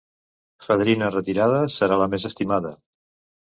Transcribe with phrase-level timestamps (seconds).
[0.67, 2.77] Fadrina retirada serà la més estimada.